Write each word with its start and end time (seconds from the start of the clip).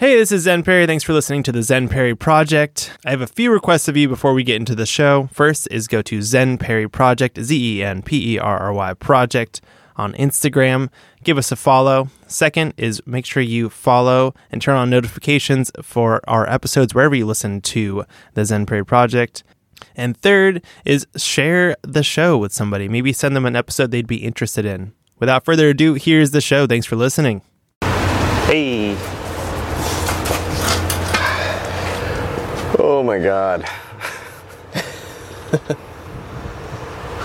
Hey, 0.00 0.16
this 0.16 0.32
is 0.32 0.44
Zen 0.44 0.62
Perry. 0.62 0.86
Thanks 0.86 1.04
for 1.04 1.12
listening 1.12 1.42
to 1.42 1.52
the 1.52 1.62
Zen 1.62 1.86
Perry 1.90 2.16
Project. 2.16 2.96
I 3.04 3.10
have 3.10 3.20
a 3.20 3.26
few 3.26 3.52
requests 3.52 3.86
of 3.86 3.98
you 3.98 4.08
before 4.08 4.32
we 4.32 4.42
get 4.42 4.56
into 4.56 4.74
the 4.74 4.86
show. 4.86 5.28
First 5.30 5.68
is 5.70 5.88
go 5.88 6.00
to 6.00 6.22
Zen 6.22 6.56
Perry 6.56 6.88
Project, 6.88 7.38
Z 7.38 7.76
E 7.78 7.84
N 7.84 8.00
P 8.00 8.32
E 8.32 8.38
R 8.38 8.58
R 8.60 8.72
Y 8.72 8.94
Project 8.94 9.60
on 9.96 10.14
Instagram. 10.14 10.88
Give 11.22 11.36
us 11.36 11.52
a 11.52 11.56
follow. 11.56 12.08
Second 12.26 12.72
is 12.78 13.06
make 13.06 13.26
sure 13.26 13.42
you 13.42 13.68
follow 13.68 14.34
and 14.50 14.62
turn 14.62 14.76
on 14.76 14.88
notifications 14.88 15.70
for 15.82 16.22
our 16.26 16.48
episodes 16.48 16.94
wherever 16.94 17.14
you 17.14 17.26
listen 17.26 17.60
to 17.60 18.06
the 18.32 18.46
Zen 18.46 18.64
Perry 18.64 18.86
Project. 18.86 19.44
And 19.94 20.16
third 20.16 20.64
is 20.86 21.06
share 21.18 21.76
the 21.82 22.02
show 22.02 22.38
with 22.38 22.54
somebody. 22.54 22.88
Maybe 22.88 23.12
send 23.12 23.36
them 23.36 23.44
an 23.44 23.54
episode 23.54 23.90
they'd 23.90 24.06
be 24.06 24.24
interested 24.24 24.64
in. 24.64 24.94
Without 25.18 25.44
further 25.44 25.68
ado, 25.68 25.92
here's 25.92 26.30
the 26.30 26.40
show. 26.40 26.66
Thanks 26.66 26.86
for 26.86 26.96
listening. 26.96 27.42
Hey. 28.46 28.96
Oh 32.78 33.02
my 33.04 33.18
god. 33.18 33.62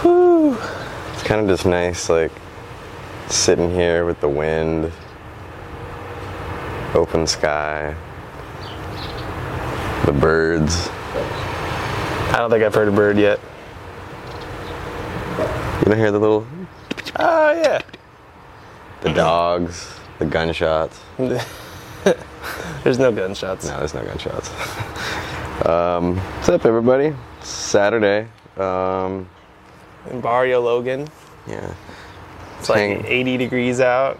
Whew. 0.02 0.58
It's 1.14 1.24
kind 1.24 1.42
of 1.42 1.48
just 1.48 1.66
nice, 1.66 2.10
like 2.10 2.32
sitting 3.28 3.72
here 3.72 4.06
with 4.06 4.20
the 4.22 4.30
wind, 4.30 4.92
open 6.94 7.28
sky, 7.28 7.96
the 10.06 10.12
birds. 10.12 10.90
I 12.32 12.38
don't 12.38 12.50
think 12.50 12.64
I've 12.64 12.74
heard 12.76 12.88
a 12.88 12.92
bird 12.92 13.18
yet. 13.18 13.40
You 15.80 15.86
don't 15.86 15.98
hear 15.98 16.12
the 16.12 16.20
little, 16.20 16.46
Oh, 17.18 17.52
yeah. 17.52 17.82
the 19.02 19.14
dogs, 19.14 19.88
the 20.20 20.26
gunshots. 20.26 21.00
There's 22.84 23.00
no 23.00 23.12
gunshots. 23.12 23.66
No, 23.68 23.80
there's 23.80 23.96
no 23.96 24.04
gunshots. 24.04 24.50
um, 25.64 26.18
what's 26.18 26.50
up, 26.50 26.66
everybody? 26.66 27.14
Saturday. 27.42 28.28
Um, 28.58 29.30
In 30.10 30.22
Barrio 30.22 30.62
Logan, 30.62 31.08
yeah. 31.48 31.74
it's 32.60 32.70
like 32.70 33.04
80 33.06 33.38
degrees 33.38 33.80
out. 33.80 34.20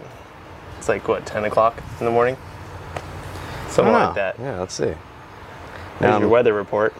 It's 0.78 0.88
like, 0.88 1.06
what, 1.08 1.26
10 1.26 1.44
o'clock 1.44 1.82
in 2.00 2.06
the 2.06 2.12
morning? 2.12 2.36
Something 3.68 3.92
like 3.92 4.14
that. 4.14 4.36
Yeah, 4.38 4.60
let's 4.60 4.74
see. 4.74 4.94
There's 6.00 6.14
Um, 6.14 6.22
your 6.22 6.30
weather 6.30 6.52
report. 6.54 6.94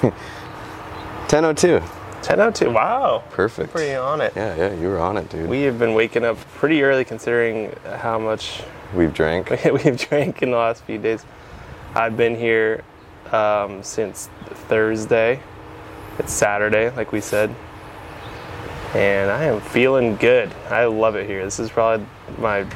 10:02. 0.00 1.80
10.02. 2.22 2.72
Wow. 2.72 3.22
Perfect. 3.30 3.72
Pretty 3.72 3.94
on 3.94 4.20
it. 4.20 4.32
Yeah, 4.36 4.54
yeah, 4.56 4.74
you 4.74 4.88
were 4.88 4.98
on 4.98 5.16
it, 5.16 5.28
dude. 5.30 5.48
We 5.48 5.62
have 5.62 5.78
been 5.78 5.94
waking 5.94 6.24
up 6.24 6.36
pretty 6.56 6.82
early 6.82 7.04
considering 7.04 7.74
how 7.96 8.18
much 8.18 8.62
We've 8.94 9.14
drank. 9.14 9.50
we've 9.64 9.96
drank 9.96 10.42
in 10.42 10.50
the 10.50 10.56
last 10.56 10.82
few 10.84 10.98
days. 10.98 11.24
I've 11.94 12.16
been 12.16 12.36
here 12.36 12.82
um, 13.32 13.82
since 13.82 14.28
Thursday. 14.68 15.40
It's 16.18 16.32
Saturday, 16.32 16.90
like 16.90 17.12
we 17.12 17.20
said. 17.20 17.54
And 18.94 19.30
I 19.30 19.44
am 19.44 19.60
feeling 19.60 20.16
good. 20.16 20.52
I 20.68 20.84
love 20.86 21.14
it 21.16 21.26
here. 21.26 21.44
This 21.44 21.60
is 21.60 21.70
probably 21.70 22.06
my 22.38 22.66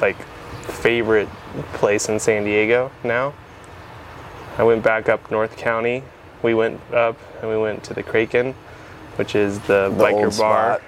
like 0.00 0.20
favorite 0.66 1.28
place 1.74 2.08
in 2.08 2.20
San 2.20 2.44
Diego 2.44 2.90
now. 3.02 3.34
I 4.58 4.62
went 4.64 4.82
back 4.82 5.08
up 5.08 5.30
North 5.30 5.56
County. 5.56 6.02
We 6.42 6.54
went 6.54 6.80
up 6.92 7.16
and 7.40 7.50
we 7.50 7.56
went 7.56 7.82
to 7.84 7.94
the 7.94 8.02
Kraken, 8.02 8.54
which 9.16 9.34
is 9.34 9.58
the, 9.60 9.88
The 9.88 10.04
biker 10.04 10.38
bar 10.38 10.80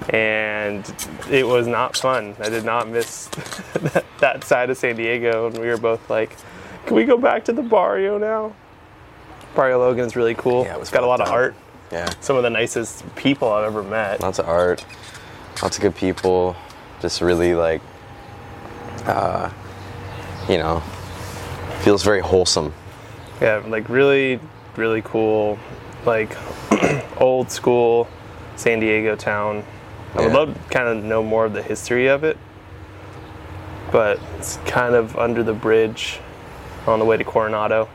spot. 0.00 0.10
and 0.10 1.08
it 1.30 1.46
was 1.46 1.66
not 1.66 1.96
fun. 1.96 2.34
I 2.40 2.48
did 2.48 2.64
not 2.64 2.88
miss 2.88 3.26
that, 3.74 4.04
that 4.20 4.44
side 4.44 4.70
of 4.70 4.76
San 4.76 4.96
Diego, 4.96 5.46
and 5.46 5.58
we 5.58 5.68
were 5.68 5.76
both 5.78 6.10
like, 6.10 6.36
"Can 6.86 6.96
we 6.96 7.04
go 7.04 7.16
back 7.16 7.44
to 7.46 7.52
the 7.52 7.62
barrio 7.62 8.16
now?" 8.18 8.52
Barrio 9.54 9.78
Logan's 9.78 10.16
really 10.16 10.34
cool. 10.34 10.64
Yeah, 10.64 10.74
it 10.74 10.78
was 10.80 10.88
it's 10.88 10.94
got 10.94 11.02
a 11.02 11.06
lot 11.06 11.20
of 11.20 11.28
art. 11.28 11.54
Yeah, 11.92 12.08
Some 12.20 12.36
of 12.36 12.42
the 12.42 12.50
nicest 12.50 13.04
people 13.14 13.48
I've 13.52 13.64
ever 13.64 13.82
met. 13.82 14.20
lots 14.20 14.38
of 14.40 14.48
art, 14.48 14.84
lots 15.62 15.76
of 15.76 15.82
good 15.82 15.94
people. 15.94 16.56
Just 17.00 17.20
really 17.20 17.54
like, 17.54 17.80
uh, 19.06 19.50
you 20.48 20.58
know, 20.58 20.80
feels 21.80 22.02
very 22.02 22.20
wholesome. 22.20 22.74
Yeah, 23.40 23.62
like 23.68 23.88
really, 23.88 24.40
really 24.76 25.00
cool, 25.02 25.58
like 26.04 26.36
old 27.18 27.50
school 27.50 28.08
San 28.56 28.80
Diego 28.80 29.14
town. 29.14 29.62
I 30.14 30.22
would 30.22 30.32
Yeah. 30.32 30.38
love 30.38 30.54
to 30.54 30.60
kind 30.74 30.88
of 30.88 31.04
know 31.04 31.22
more 31.22 31.44
of 31.44 31.52
the 31.52 31.62
history 31.62 32.08
of 32.08 32.24
it, 32.24 32.36
but 33.92 34.18
it's 34.38 34.56
kind 34.66 34.94
of 34.94 35.16
under 35.16 35.42
the 35.42 35.52
bridge 35.52 36.18
on 36.88 36.98
the 36.98 37.04
way 37.04 37.16
to 37.16 37.24
Coronado. 37.24 37.88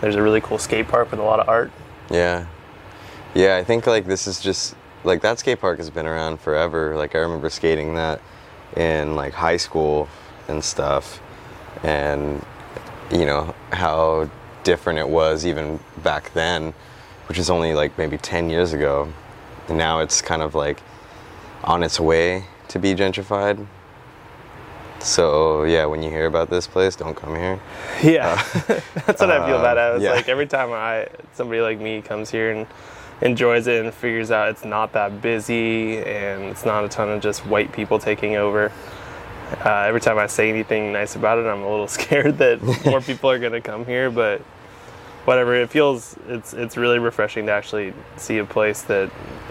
There's 0.00 0.14
a 0.14 0.22
really 0.22 0.40
cool 0.40 0.58
skate 0.58 0.88
park 0.88 1.10
with 1.10 1.20
a 1.20 1.22
lot 1.22 1.40
of 1.40 1.48
art. 1.48 1.70
Yeah, 2.10 2.46
yeah. 3.34 3.56
I 3.56 3.64
think 3.64 3.86
like 3.86 4.06
this 4.06 4.26
is 4.26 4.40
just 4.40 4.74
like 5.04 5.22
that 5.22 5.38
skate 5.38 5.60
park 5.60 5.78
has 5.78 5.90
been 5.90 6.06
around 6.06 6.40
forever. 6.40 6.96
Like 6.96 7.14
I 7.14 7.18
remember 7.18 7.50
skating 7.50 7.94
that 7.94 8.20
in 8.76 9.16
like 9.16 9.32
high 9.32 9.56
school 9.56 10.08
and 10.46 10.62
stuff, 10.62 11.20
and 11.82 12.44
you 13.10 13.26
know 13.26 13.54
how 13.72 14.30
different 14.64 14.98
it 14.98 15.08
was 15.08 15.46
even 15.46 15.80
back 16.02 16.32
then, 16.34 16.74
which 17.28 17.38
is 17.38 17.50
only 17.50 17.74
like 17.74 17.96
maybe 17.98 18.18
10 18.18 18.50
years 18.50 18.72
ago. 18.72 19.12
And 19.68 19.78
now 19.78 20.00
it's 20.00 20.20
kind 20.22 20.42
of 20.42 20.54
like 20.54 20.80
on 21.64 21.82
its 21.82 21.98
way 21.98 22.44
to 22.68 22.78
be 22.78 22.94
gentrified. 22.94 23.66
So 25.00 25.64
yeah, 25.64 25.86
when 25.86 26.02
you 26.02 26.10
hear 26.10 26.26
about 26.26 26.50
this 26.50 26.66
place, 26.66 26.96
don't 26.96 27.16
come 27.16 27.34
here. 27.34 27.60
Yeah, 28.02 28.42
that's 29.06 29.20
what 29.20 29.30
I 29.30 29.46
feel 29.46 29.58
about 29.58 29.76
it. 29.76 29.96
It's 29.96 30.04
yeah. 30.04 30.12
like 30.12 30.28
every 30.28 30.46
time 30.46 30.72
I 30.72 31.08
somebody 31.34 31.60
like 31.60 31.78
me 31.78 32.02
comes 32.02 32.30
here 32.30 32.52
and 32.52 32.66
enjoys 33.20 33.66
it 33.66 33.84
and 33.84 33.92
figures 33.92 34.30
out 34.30 34.48
it's 34.48 34.64
not 34.64 34.92
that 34.92 35.20
busy 35.20 35.98
and 35.98 36.44
it's 36.44 36.64
not 36.64 36.84
a 36.84 36.88
ton 36.88 37.08
of 37.08 37.20
just 37.20 37.44
white 37.46 37.72
people 37.72 37.98
taking 37.98 38.36
over. 38.36 38.72
Uh, 39.64 39.84
every 39.86 40.00
time 40.00 40.18
I 40.18 40.26
say 40.26 40.50
anything 40.50 40.92
nice 40.92 41.16
about 41.16 41.38
it, 41.38 41.46
I'm 41.46 41.62
a 41.62 41.70
little 41.70 41.88
scared 41.98 42.38
that 42.38 42.62
more 42.84 43.00
people 43.10 43.30
are 43.30 43.38
going 43.38 43.52
to 43.52 43.60
come 43.60 43.86
here. 43.86 44.10
But 44.10 44.42
whatever, 45.28 45.54
it 45.54 45.68
feels 45.68 46.16
it's 46.26 46.54
it's 46.54 46.76
really 46.78 46.98
refreshing 46.98 47.44
to 47.46 47.52
actually 47.52 47.92
see 48.16 48.38
a 48.38 48.44
place 48.46 48.80
that 48.82 49.10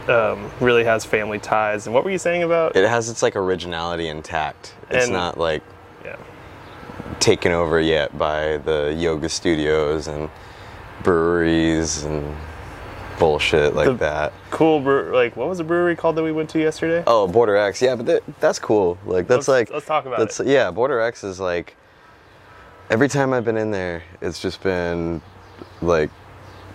um, 0.10 0.50
really 0.60 0.84
has 0.84 1.06
family 1.06 1.38
ties. 1.40 1.86
And 1.86 1.94
what 1.94 2.04
were 2.04 2.10
you 2.10 2.18
saying 2.18 2.42
about? 2.44 2.76
It 2.76 2.90
has 2.90 3.10
its 3.10 3.22
like 3.22 3.36
originality 3.36 4.08
intact. 4.08 4.74
It's 4.90 5.06
And- 5.06 5.14
not 5.14 5.38
like 5.38 5.62
yeah. 6.04 6.16
taken 7.20 7.52
over 7.52 7.80
yet 7.80 8.18
by 8.18 8.58
the 8.58 8.96
yoga 8.98 9.30
studios 9.30 10.08
and 10.08 10.30
breweries 11.04 12.04
and 12.04 12.36
bullshit 13.20 13.76
like 13.76 13.86
The- 13.88 13.94
that. 13.96 14.34
Cool, 14.50 14.80
brew- 14.80 15.12
like 15.14 15.36
what 15.38 15.48
was 15.48 15.60
the 15.60 15.64
brewery 15.64 15.96
called 15.96 16.16
that 16.16 16.24
we 16.24 16.32
went 16.32 16.50
to 16.52 16.60
yesterday? 16.60 17.04
Oh, 17.06 17.28
Border 17.28 17.56
X, 17.56 17.82
yeah, 17.84 17.96
but 17.96 18.08
that, 18.08 18.24
that's 18.40 18.58
cool. 18.60 18.98
Like 19.06 19.28
that's 19.28 19.48
Let's- 19.48 19.70
like 19.70 19.72
let's 19.76 19.86
talk 19.86 20.06
about 20.08 20.18
that's, 20.20 20.40
Yeah, 20.40 20.72
Border 20.72 21.00
X 21.02 21.24
is 21.24 21.40
like 21.40 21.76
every 22.90 23.10
time 23.10 23.32
I've 23.34 23.46
been 23.46 23.58
in 23.58 23.70
there, 23.72 24.02
it's 24.22 24.42
just 24.42 24.64
been 24.64 25.22
like 25.82 26.10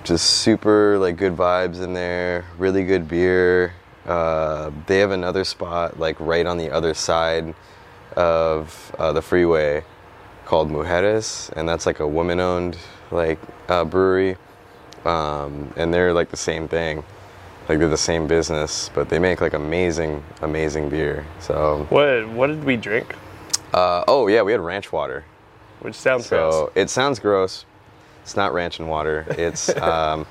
just 0.04 0.26
super 0.42 0.98
like 0.98 1.16
good 1.16 1.36
vibes 1.36 1.82
in 1.82 1.94
there, 1.94 2.44
really 2.58 2.84
good 2.84 3.08
beer. 3.08 3.74
Uh, 4.06 4.70
they 4.86 4.98
have 4.98 5.12
another 5.12 5.44
spot 5.44 5.98
like 5.98 6.18
right 6.18 6.46
on 6.46 6.58
the 6.58 6.70
other 6.70 6.92
side 6.94 7.54
of 8.16 8.94
uh, 8.98 9.12
the 9.12 9.22
freeway 9.22 9.84
called 10.44 10.70
Mujeres, 10.70 11.50
and 11.56 11.68
that's 11.68 11.86
like 11.86 12.00
a 12.00 12.06
woman-owned 12.06 12.76
like 13.10 13.38
uh, 13.68 13.84
brewery, 13.84 14.36
um, 15.04 15.72
and 15.76 15.94
they're 15.94 16.12
like 16.12 16.30
the 16.30 16.36
same 16.36 16.66
thing. 16.68 17.04
Like 17.68 17.78
they're 17.78 17.88
the 17.88 17.96
same 17.96 18.26
business, 18.26 18.90
but 18.92 19.08
they 19.08 19.20
make 19.20 19.40
like 19.40 19.52
amazing, 19.54 20.22
amazing 20.42 20.88
beer. 20.90 21.24
So, 21.38 21.86
What 21.90 22.28
what 22.30 22.48
did 22.48 22.64
we 22.64 22.76
drink? 22.76 23.14
uh, 23.72 24.04
oh 24.08 24.26
yeah, 24.26 24.42
we 24.42 24.50
had 24.52 24.60
ranch 24.60 24.92
water. 24.92 25.24
Which 25.80 25.94
sounds 25.94 26.28
gross. 26.28 26.54
So 26.54 26.72
it 26.74 26.90
sounds 26.90 27.18
gross. 27.20 27.64
It's 28.22 28.36
not 28.36 28.52
ranch 28.54 28.78
and 28.78 28.88
water. 28.88 29.26
It's 29.30 29.68
um, 29.76 30.26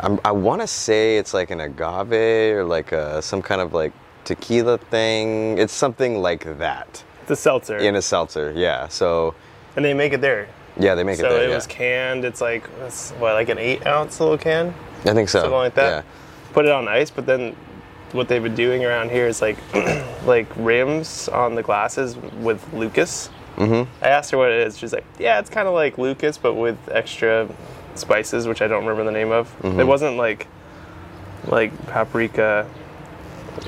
I'm, 0.00 0.18
I 0.24 0.32
want 0.32 0.60
to 0.60 0.66
say 0.66 1.18
it's 1.18 1.34
like 1.34 1.50
an 1.50 1.60
agave 1.60 2.56
or 2.56 2.64
like 2.64 2.92
a, 2.92 3.22
some 3.22 3.42
kind 3.42 3.60
of 3.60 3.72
like 3.72 3.92
tequila 4.24 4.78
thing. 4.78 5.58
It's 5.58 5.72
something 5.72 6.20
like 6.20 6.44
that 6.58 7.04
It's 7.22 7.30
a 7.30 7.36
seltzer, 7.36 7.76
in 7.76 7.96
a 7.96 8.02
seltzer. 8.02 8.52
Yeah. 8.56 8.88
So 8.88 9.34
and 9.76 9.84
they 9.84 9.94
make 9.94 10.12
it 10.12 10.20
there. 10.20 10.48
yeah, 10.78 10.94
they 10.94 11.04
make 11.04 11.18
so 11.18 11.26
it 11.26 11.28
there. 11.30 11.38
So 11.38 11.44
it 11.44 11.48
yeah. 11.48 11.54
was 11.54 11.66
canned. 11.66 12.24
It's 12.24 12.40
like 12.40 12.68
it's, 12.82 13.10
what, 13.12 13.34
like 13.34 13.48
an 13.48 13.58
eight 13.58 13.86
ounce 13.86 14.20
little 14.20 14.38
can, 14.38 14.74
I 15.04 15.12
think 15.12 15.28
so. 15.28 15.40
something 15.40 15.52
like 15.52 15.74
that. 15.74 16.04
Yeah. 16.04 16.10
Put 16.52 16.66
it 16.66 16.70
on 16.70 16.86
ice, 16.86 17.10
but 17.10 17.26
then 17.26 17.56
what 18.12 18.28
they've 18.28 18.42
been 18.42 18.54
doing 18.54 18.84
around 18.84 19.10
here 19.10 19.26
is 19.26 19.42
like 19.42 19.58
like 20.24 20.46
rims 20.56 21.28
on 21.28 21.54
the 21.54 21.62
glasses 21.62 22.16
with 22.16 22.72
Lucas. 22.72 23.28
Mm-hmm. 23.56 24.04
I 24.04 24.08
asked 24.08 24.30
her 24.32 24.38
what 24.38 24.50
it 24.50 24.66
is. 24.66 24.76
She's 24.78 24.92
like, 24.92 25.04
yeah, 25.18 25.38
it's 25.38 25.50
kind 25.50 25.68
of 25.68 25.74
like 25.74 25.98
Lucas, 25.98 26.38
but 26.38 26.54
with 26.54 26.78
extra 26.90 27.48
spices, 27.94 28.46
which 28.46 28.62
I 28.62 28.66
don't 28.66 28.84
remember 28.84 29.04
the 29.04 29.12
name 29.12 29.30
of. 29.30 29.48
Mm-hmm. 29.60 29.80
It 29.80 29.86
wasn't 29.86 30.16
like 30.16 30.46
like 31.46 31.86
paprika. 31.86 32.68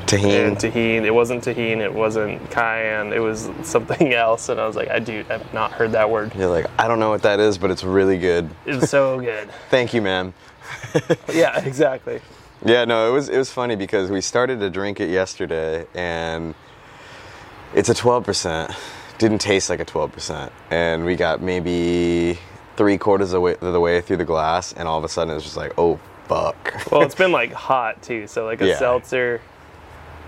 Tajín. 0.07 0.57
Tajín. 0.57 1.05
It 1.05 1.13
wasn't 1.13 1.45
Tajín. 1.45 1.79
It 1.79 1.93
wasn't 1.93 2.51
cayenne. 2.51 3.13
It 3.13 3.21
was 3.21 3.51
something 3.63 4.13
else. 4.15 4.49
And 4.49 4.61
I 4.61 4.67
was 4.67 4.77
like, 4.77 4.89
I 4.89 4.99
do. 4.99 5.25
I've 5.31 5.53
not 5.55 5.73
heard 5.73 5.93
that 5.93 6.11
word. 6.11 6.35
You're 6.35 6.49
like, 6.49 6.67
I 6.79 6.89
don't 6.89 6.99
know 6.99 7.11
what 7.11 7.23
that 7.23 7.41
is, 7.41 7.59
but 7.59 7.71
it's 7.71 7.85
really 7.85 8.19
good. 8.19 8.51
It's 8.67 8.91
so 8.91 9.21
good. 9.21 9.49
Thank 9.71 9.95
you, 9.95 10.03
ma'am. 10.03 10.35
yeah, 11.33 11.65
exactly. 11.65 12.21
Yeah, 12.65 12.85
no, 12.85 13.09
it 13.09 13.13
was 13.13 13.29
it 13.29 13.39
was 13.39 13.53
funny 13.53 13.77
because 13.77 14.11
we 14.11 14.21
started 14.21 14.59
to 14.61 14.71
drink 14.71 14.99
it 14.99 15.11
yesterday, 15.11 15.87
and 15.95 16.55
it's 17.75 17.89
a 17.89 17.95
12%. 17.95 18.75
Didn't 19.19 19.39
taste 19.39 19.71
like 19.71 19.81
a 19.81 19.85
12%, 19.85 20.51
and 20.71 21.05
we 21.05 21.17
got 21.17 21.41
maybe 21.41 22.39
three 22.77 22.99
quarters 22.99 23.29
of 23.29 23.33
the 23.33 23.41
way, 23.41 23.55
the 23.61 23.81
way 23.81 24.01
through 24.03 24.19
the 24.19 24.25
glass, 24.27 24.75
and 24.75 24.87
all 24.87 24.99
of 24.99 25.05
a 25.05 25.09
sudden 25.09 25.31
it 25.31 25.35
was 25.35 25.45
just 25.45 25.57
like, 25.57 25.73
oh 25.79 25.99
fuck. 26.27 26.91
Well, 26.93 27.01
it's 27.03 27.15
been 27.25 27.33
like 27.33 27.53
hot 27.53 28.03
too. 28.03 28.27
So 28.27 28.45
like 28.45 28.61
a 28.61 28.67
Yeah. 28.69 28.79
seltzer, 28.79 29.41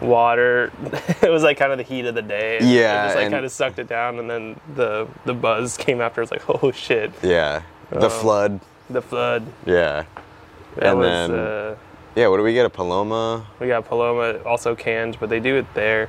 water. 0.00 0.73
it 1.23 1.31
was 1.31 1.43
like 1.43 1.58
kind 1.58 1.70
of 1.70 1.76
the 1.76 1.85
heat 1.85 2.06
of 2.06 2.14
the 2.14 2.23
day. 2.23 2.61
Yeah, 2.62 3.02
It 3.02 3.06
just 3.08 3.17
like 3.17 3.31
kind 3.31 3.44
of 3.44 3.52
sucked 3.52 3.79
it 3.79 3.88
down, 3.88 4.19
and 4.19 4.31
then 4.31 4.58
the 4.75 5.06
the 5.26 5.34
buzz 5.34 5.76
came 5.76 6.00
after. 6.00 6.23
It's 6.23 6.31
like, 6.31 6.49
oh 6.62 6.70
shit, 6.73 7.12
yeah, 7.23 7.62
the 7.91 8.06
Oh. 8.06 8.08
flood. 8.08 8.61
the 8.88 9.02
flood. 9.02 9.44
Yeah, 9.67 10.05
That 10.76 10.87
And 10.87 10.99
was. 10.99 11.29
then- 11.29 11.38
uh, 11.38 11.75
yeah. 12.17 12.29
What 12.29 12.38
do 12.38 12.43
we 12.43 12.55
get? 12.55 12.64
A 12.64 12.70
Paloma. 12.70 13.46
We 13.61 13.67
got 13.69 13.84
Paloma 13.87 14.38
also 14.46 14.75
canned, 14.75 15.19
but 15.20 15.29
they 15.29 15.41
do 15.41 15.56
it 15.56 15.67
there. 15.75 16.08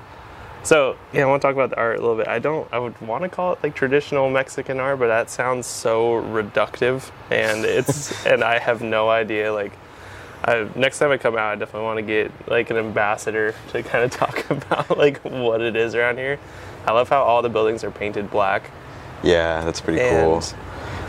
So 0.63 0.97
yeah, 1.13 1.23
I 1.23 1.25
want 1.25 1.41
to 1.41 1.47
talk 1.47 1.55
about 1.55 1.69
the 1.69 1.77
art 1.77 1.97
a 1.97 2.01
little 2.01 2.17
bit. 2.17 2.27
I 2.27 2.39
don't. 2.39 2.67
I 2.73 2.79
would 2.79 2.99
want 3.01 3.23
to 3.23 3.29
call 3.29 3.53
it 3.53 3.59
like 3.63 3.75
traditional 3.75 4.29
Mexican 4.29 4.79
art, 4.79 4.99
but 4.99 5.07
that 5.07 5.29
sounds 5.29 5.65
so 5.67 6.21
reductive, 6.21 7.09
and 7.31 7.63
it's 7.65 8.25
and 8.25 8.43
I 8.43 8.59
have 8.59 8.81
no 8.81 9.09
idea. 9.09 9.53
Like, 9.53 9.71
I, 10.43 10.67
next 10.75 10.99
time 10.99 11.11
I 11.11 11.17
come 11.17 11.35
out, 11.37 11.53
I 11.53 11.55
definitely 11.55 11.85
want 11.85 11.97
to 11.97 12.03
get 12.03 12.31
like 12.49 12.69
an 12.69 12.77
ambassador 12.77 13.55
to 13.71 13.83
kind 13.83 14.03
of 14.03 14.11
talk 14.17 14.49
about 14.49 14.97
like 14.97 15.19
what 15.21 15.61
it 15.61 15.75
is 15.75 15.95
around 15.95 16.17
here. 16.17 16.37
I 16.85 16.91
love 16.91 17.09
how 17.09 17.23
all 17.23 17.41
the 17.41 17.49
buildings 17.49 17.83
are 17.83 17.91
painted 17.91 18.29
black. 18.29 18.71
Yeah, 19.23 19.63
that's 19.63 19.81
pretty 19.81 20.01
And- 20.01 20.25
cool. 20.25 20.43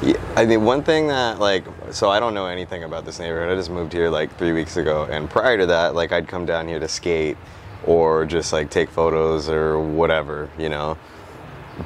Yeah, 0.02 0.16
I 0.34 0.46
mean, 0.46 0.64
one 0.64 0.82
thing 0.82 1.08
that 1.08 1.40
like, 1.40 1.64
so 1.90 2.08
I 2.08 2.20
don't 2.20 2.32
know 2.32 2.46
anything 2.46 2.84
about 2.84 3.04
this 3.04 3.18
neighborhood. 3.18 3.52
I 3.52 3.54
just 3.54 3.68
moved 3.68 3.92
here 3.92 4.08
like 4.08 4.34
three 4.38 4.52
weeks 4.52 4.78
ago, 4.78 5.06
and 5.10 5.28
prior 5.28 5.58
to 5.58 5.66
that, 5.66 5.94
like, 5.94 6.10
I'd 6.10 6.26
come 6.26 6.46
down 6.46 6.66
here 6.68 6.78
to 6.80 6.88
skate 6.88 7.36
or 7.84 8.26
just 8.26 8.52
like 8.52 8.70
take 8.70 8.90
photos 8.90 9.48
or 9.48 9.80
whatever, 9.80 10.48
you 10.58 10.68
know. 10.68 10.98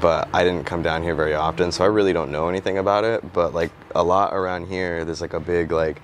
But 0.01 0.29
I 0.33 0.43
didn't 0.43 0.65
come 0.65 0.83
down 0.83 1.03
here 1.03 1.15
very 1.15 1.35
often, 1.35 1.71
so 1.71 1.85
I 1.85 1.87
really 1.87 2.13
don't 2.13 2.33
know 2.33 2.49
anything 2.49 2.79
about 2.79 3.05
it. 3.05 3.33
But 3.33 3.55
like 3.55 3.71
a 3.95 4.03
lot 4.03 4.35
around 4.35 4.67
here, 4.67 5.05
there's 5.05 5.21
like 5.21 5.35
a 5.35 5.41
big 5.41 5.71
like, 5.71 6.01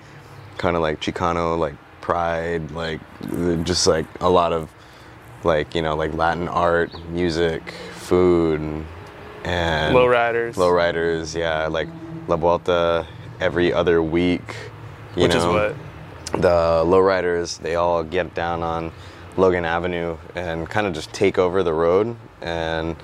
kind 0.57 0.75
of 0.75 0.81
like 0.81 1.01
Chicano 1.01 1.59
like 1.59 1.75
pride, 1.99 2.71
like 2.71 3.01
just 3.63 3.87
like 3.87 4.05
a 4.21 4.29
lot 4.29 4.53
of 4.53 4.71
like 5.43 5.75
you 5.75 5.81
know 5.81 5.95
like 5.95 6.13
Latin 6.13 6.47
art, 6.47 6.91
music, 7.09 7.73
food, 7.93 8.61
and 9.43 9.95
Lowriders. 9.95 10.55
Lowriders, 10.55 11.35
yeah, 11.35 11.67
like 11.67 11.89
La 12.27 12.37
Vuelta 12.37 13.05
every 13.41 13.73
other 13.73 14.01
week. 14.01 14.55
You 15.15 15.23
which 15.23 15.33
know, 15.33 15.39
is 15.39 15.45
what 15.45 16.41
the 16.41 16.83
lowriders 16.85 17.59
they 17.59 17.75
all 17.75 18.03
get 18.03 18.33
down 18.33 18.63
on 18.63 18.91
Logan 19.37 19.65
Avenue 19.65 20.17
and 20.35 20.69
kind 20.69 20.87
of 20.87 20.93
just 20.93 21.13
take 21.13 21.37
over 21.37 21.63
the 21.63 21.73
road. 21.73 22.15
And 22.41 22.95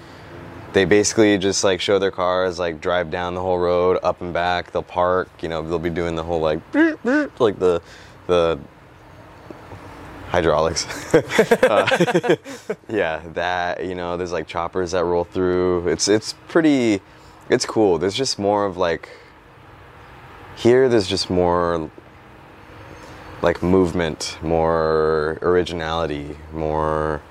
they 0.74 0.86
basically 0.86 1.38
just 1.38 1.64
like 1.64 1.82
show 1.82 1.98
their 1.98 2.12
cars 2.12 2.60
like 2.60 2.82
drive 2.82 3.10
down 3.10 3.34
the 3.34 3.42
whole 3.42 3.58
road 3.58 3.98
up 4.04 4.22
and 4.22 4.34
back. 4.34 4.72
They'll 4.72 4.84
park 4.84 5.30
you 5.42 5.50
know 5.50 5.62
they'll 5.62 5.80
be 5.80 5.90
doing 5.90 6.16
the 6.16 6.24
whole 6.24 6.40
like 6.40 6.60
like 7.40 7.60
the 7.60 7.82
the 8.28 8.60
hydraulics. 10.28 10.86
Uh, 11.68 12.36
yeah 12.90 13.22
that 13.34 13.86
you 13.86 13.96
know 13.96 14.18
there's 14.18 14.32
like 14.32 14.48
choppers 14.48 14.92
that 14.92 15.04
roll 15.04 15.24
through. 15.24 15.88
It's 15.88 16.08
it's 16.08 16.34
pretty 16.48 17.02
it's 17.50 17.66
cool. 17.66 17.98
There's 17.98 18.14
just 18.16 18.38
more 18.38 18.66
of 18.66 18.78
like 18.78 19.10
here 20.56 20.90
there's 20.90 21.08
just 21.08 21.30
more 21.30 21.90
like 23.42 23.62
movement, 23.62 24.38
more 24.42 25.38
originality, 25.42 26.36
more 26.54 27.22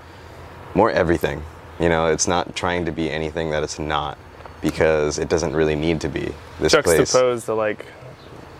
more 0.75 0.91
everything. 0.91 1.43
You 1.81 1.89
know, 1.89 2.07
it's 2.07 2.29
not 2.29 2.55
trying 2.55 2.85
to 2.85 2.93
be 2.93 3.11
anything 3.11 3.51
that 3.51 3.63
it's 3.63 3.79
not 3.79 4.19
because 4.63 5.19
it 5.19 5.29
doesn't 5.29 5.55
really 5.55 5.77
need 5.77 6.01
to 6.03 6.09
be. 6.09 6.33
This 6.61 6.73
place. 6.75 6.99
juxtaposed 6.99 7.47
to 7.47 7.55
like 7.55 7.87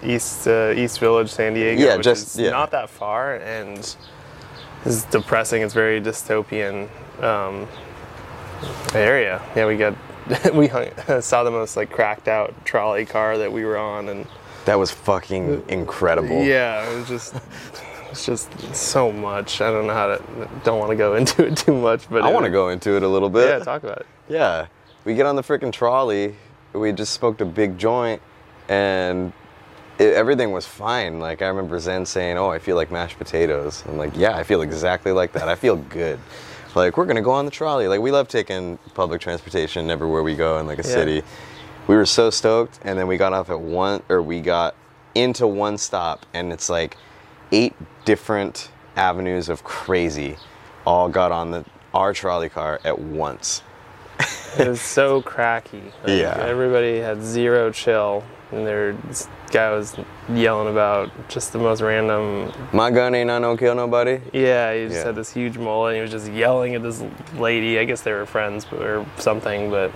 East 0.03 0.47
uh, 0.47 0.73
East 0.77 0.99
Village, 1.01 1.31
San 1.31 1.55
Diego, 1.55 1.83
Yeah, 1.83 1.97
which 1.97 2.05
just- 2.05 2.35
is 2.35 2.41
yeah. 2.41 2.51
not 2.51 2.71
that 2.73 2.91
far, 2.91 3.37
and 3.37 3.97
is 4.85 5.05
depressing. 5.05 5.63
It's 5.63 5.75
very 5.75 6.01
dystopian 6.01 6.89
um, 7.23 7.67
area. 8.95 9.41
Yeah, 9.55 9.67
we 9.67 9.77
got 9.77 9.95
we 10.55 10.67
hung, 10.69 10.91
saw 11.21 11.45
the 11.45 11.51
most 11.51 11.77
like 11.77 11.91
cracked 11.91 12.29
out 12.29 12.55
trolley 12.65 13.07
car 13.07 13.39
that 13.39 13.53
we 13.53 13.65
were 13.65 13.79
on, 13.79 14.09
and 14.09 14.27
That 14.67 14.79
was 14.79 14.91
fucking 14.91 15.51
uh, 15.57 15.61
incredible. 15.69 16.43
yeah, 16.45 16.89
it 16.91 16.97
was 16.97 17.09
just. 17.09 17.35
It's 18.11 18.25
just 18.25 18.51
so 18.75 19.11
much. 19.13 19.61
I 19.61 19.71
don't 19.71 19.87
know 19.87 19.93
how 19.93 20.07
to. 20.07 20.23
Don't 20.65 20.79
want 20.79 20.91
to 20.91 20.97
go 20.97 21.17
into 21.17 21.45
it 21.47 21.57
too 21.57 21.75
much, 21.75 22.09
but 22.09 22.23
I 22.23 22.31
want 22.33 22.45
to 22.47 22.51
go 22.51 22.69
into 22.69 22.97
it 22.97 23.03
a 23.03 23.09
little 23.09 23.29
bit. 23.29 23.49
Yeah, 23.49 23.59
talk 23.65 23.83
about 23.83 23.99
it. 23.99 24.07
Yeah. 24.29 24.67
We 25.05 25.15
get 25.15 25.27
on 25.27 25.37
the 25.37 25.43
freaking 25.43 25.73
trolley. 25.73 26.37
We 26.73 26.93
just 26.93 27.13
smoked 27.15 27.41
a 27.41 27.45
big 27.45 27.77
joint, 27.77 28.23
and 28.69 29.33
it, 29.99 30.15
everything 30.15 30.53
was 30.53 30.67
fine. 30.67 31.19
Like 31.21 31.43
I 31.43 31.49
remember 31.49 31.79
Zen 31.79 32.07
saying, 32.07 32.39
"Oh, 32.39 32.49
I 32.49 32.59
feel 32.59 32.77
like 32.77 32.91
mashed 32.91 33.19
potatoes." 33.19 33.83
I'm 33.87 33.99
like, 33.99 34.17
"Yeah, 34.17 34.37
I 34.37 34.45
feel 34.45 34.63
exactly 34.63 35.13
like 35.13 35.33
that. 35.33 35.49
I 35.49 35.55
feel 35.55 35.77
good." 35.77 36.19
Like 36.75 36.97
we're 36.97 37.07
gonna 37.07 37.23
go 37.23 37.33
on 37.33 37.45
the 37.45 37.51
trolley. 37.51 37.87
Like 37.89 38.01
we 38.01 38.11
love 38.13 38.29
taking 38.29 38.79
public 38.95 39.21
transportation 39.21 39.91
everywhere 39.91 40.23
we 40.23 40.35
go 40.37 40.59
in 40.59 40.67
like 40.67 40.79
a 40.79 40.83
Yeah. 40.89 40.95
city. 40.95 41.23
We 41.87 41.95
were 41.97 42.07
so 42.07 42.31
stoked, 42.31 42.81
and 42.83 42.99
then 42.99 43.07
we 43.07 43.17
got 43.17 43.33
off 43.33 43.49
at 43.51 43.61
one, 43.61 44.03
or 44.09 44.21
we 44.21 44.41
got 44.41 44.75
into 45.15 45.47
one 45.47 45.79
stop, 45.79 46.27
and 46.35 46.53
it's 46.53 46.69
like 46.69 46.97
eight 47.53 47.75
different 48.05 48.71
avenues 48.97 49.49
of 49.49 49.63
crazy, 49.63 50.37
all 50.85 51.09
got 51.09 51.31
on 51.33 51.51
the 51.53 51.65
our 51.95 52.13
trolley 52.13 52.49
car 52.49 52.81
at 52.85 52.99
once. 52.99 53.63
It 54.59 54.67
was 54.69 54.81
so 54.81 55.23
cracky. 55.23 55.83
Like, 56.03 56.19
Yeah. 56.21 56.37
Everybody 56.41 56.99
had 56.99 57.23
zero 57.23 57.71
chill, 57.71 58.25
and 58.51 58.67
there 58.67 58.93
this 59.09 59.29
guy 59.53 59.71
was 59.71 59.97
yelling 60.33 60.69
about 60.69 61.11
just 61.29 61.53
the 61.53 61.59
most 61.59 61.81
random. 61.83 62.53
My 62.73 62.91
gun 62.91 63.15
ain't 63.15 63.29
not 63.29 63.41
no 63.41 63.57
kill 63.57 63.75
nobody. 63.75 64.21
Yeah, 64.33 64.75
he 64.75 64.85
just 64.87 64.97
Yeah. 64.97 65.05
had 65.05 65.15
this 65.17 65.31
huge 65.33 65.57
mullet. 65.57 65.91
And 65.91 65.97
he 65.97 66.03
was 66.03 66.11
just 66.11 66.33
yelling 66.33 66.75
at 66.75 66.83
this 66.83 67.03
lady. 67.39 67.79
I 67.79 67.85
guess 67.85 68.01
they 68.01 68.13
were 68.13 68.27
friends 68.27 68.67
or 68.73 69.07
something, 69.19 69.71
but 69.71 69.91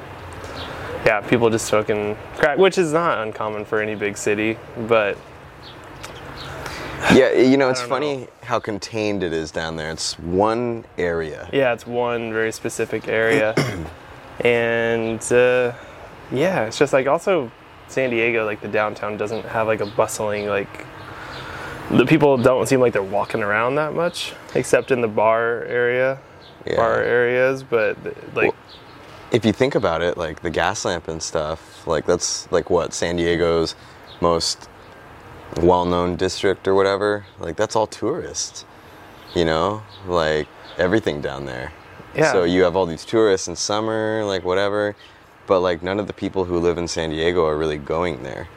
yeah, 1.06 1.20
people 1.20 1.50
just 1.50 1.67
smoking 1.67 2.17
crack, 2.37 2.58
which 2.58 2.79
is 2.79 2.93
not 2.93 3.19
uncommon 3.26 3.64
for 3.64 3.80
any 3.80 3.95
big 3.95 4.16
city. 4.16 4.57
But 4.88 5.16
Yeah, 7.12 7.33
you 7.33 7.57
know, 7.57 7.71
it's 7.71 7.80
funny 7.83 8.28
how 8.42 8.61
contained 8.61 9.23
it 9.23 9.33
is 9.33 9.50
down 9.50 9.76
there. 9.76 9.90
It's 9.90 10.19
one 10.19 10.85
area. 10.99 11.49
yeah, 11.52 11.73
it's 11.73 11.87
one 11.87 12.33
very 12.33 12.52
specific 12.52 13.09
area, 13.09 13.54
and 14.45 15.21
uh, 15.33 15.73
yeah, 16.30 16.64
it's 16.66 16.78
just 16.78 16.92
like 16.92 17.07
also 17.07 17.50
San 17.88 18.11
Diego, 18.11 18.45
like 18.45 18.61
the 18.61 18.69
downtown 18.69 19.16
doesn't 19.16 19.45
have 19.47 19.66
like 19.66 19.80
a 19.80 19.87
bustling 19.87 20.47
like. 20.47 20.87
The 21.90 22.07
people 22.07 22.37
don't 22.38 22.69
seem 22.69 22.78
like 22.78 22.92
they're 22.92 23.02
walking 23.02 23.42
around 23.42 23.75
that 23.75 23.95
much, 23.95 24.33
except 24.54 24.92
in 24.92 25.00
the 25.00 25.09
bar 25.09 25.64
area, 25.64 26.21
Yeah. 26.64 26.76
bar 26.76 27.02
areas. 27.02 27.64
But 27.64 27.97
like, 28.37 28.52
Well, 28.52 28.54
If 29.33 29.45
you 29.45 29.53
think 29.53 29.75
about 29.75 30.03
it, 30.03 30.17
like 30.17 30.43
the 30.43 30.51
Gaslamp 30.51 31.09
and 31.09 31.23
stuff, 31.23 31.87
like 31.87 32.05
that's 32.07 32.51
like 32.51 32.69
what 32.69 32.93
San 32.93 33.17
Diego's 33.17 33.75
most 34.21 34.69
well-known 35.57 36.17
district 36.17 36.67
or 36.67 36.75
whatever. 36.75 37.27
Like 37.39 37.57
that's 37.57 37.77
all 37.77 37.87
tourists. 37.87 38.65
You 39.35 39.45
know, 39.45 39.83
like 40.07 40.49
everything 40.79 41.21
down 41.21 41.45
there. 41.47 41.73
yeah, 42.17 42.33
So 42.33 42.43
you 42.43 42.63
have 42.63 42.75
all 42.75 42.87
these 42.87 43.05
tourists 43.05 43.47
in 43.47 43.55
summer, 43.55 44.25
like 44.25 44.45
whatever, 44.45 44.97
but 45.47 45.61
like 45.61 45.83
none 45.83 46.01
of 46.01 46.09
the 46.09 46.13
people 46.13 46.45
who 46.45 46.59
live 46.59 46.79
in 46.79 46.89
San 46.89 47.11
Diego 47.11 47.47
are 47.47 47.57
really 47.57 47.79
going 47.79 48.23
there. 48.25 48.49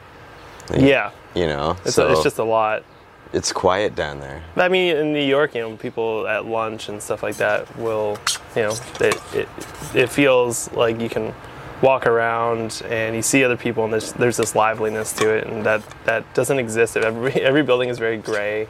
Like, 0.70 0.80
yeah, 0.80 1.10
You 1.34 1.46
know, 1.46 1.76
it's, 1.84 1.94
so 1.94 2.10
it's 2.10 2.22
just 2.22 2.38
a 2.38 2.44
lot. 2.44 2.84
It's 3.34 3.52
quiet 3.52 3.94
down 3.94 4.20
there. 4.20 4.42
I 4.56 4.68
mean, 4.68 4.96
in 4.96 5.12
New 5.12 5.24
York, 5.24 5.54
you 5.54 5.60
know, 5.62 5.76
people 5.76 6.26
at 6.26 6.46
lunch 6.46 6.88
and 6.88 7.02
stuff 7.02 7.22
like 7.22 7.36
that 7.36 7.76
will, 7.76 8.16
you 8.54 8.62
know, 8.62 8.74
it, 9.00 9.16
it, 9.34 9.48
it 9.94 10.08
feels 10.08 10.70
like 10.72 11.00
you 11.00 11.08
can 11.08 11.34
walk 11.82 12.06
around 12.06 12.80
and 12.88 13.14
you 13.16 13.22
see 13.22 13.42
other 13.44 13.56
people 13.56 13.84
and 13.84 13.92
there's, 13.92 14.12
there's 14.12 14.36
this 14.36 14.54
liveliness 14.54 15.12
to 15.14 15.28
it 15.30 15.46
and 15.48 15.66
that, 15.66 15.82
that 16.04 16.32
doesn't 16.34 16.58
exist. 16.58 16.96
Every, 16.96 17.32
every 17.50 17.62
building 17.62 17.88
is 17.88 17.98
very 17.98 18.16
gray 18.18 18.68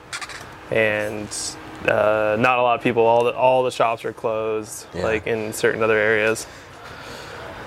and 0.71 1.29
uh, 1.87 2.37
not 2.41 2.59
a 2.59 2.63
lot 2.63 2.77
of 2.79 2.83
people, 2.83 3.03
all 3.03 3.25
the, 3.25 3.35
all 3.35 3.63
the 3.63 3.71
shops 3.71 4.05
are 4.07 4.13
closed, 4.15 4.87
Yeah. 4.95 5.05
like 5.05 5.27
in 5.27 5.53
certain 5.53 5.83
other 5.83 5.99
areas. 5.99 6.47